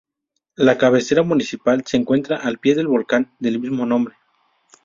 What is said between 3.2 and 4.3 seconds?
del mismo nombre.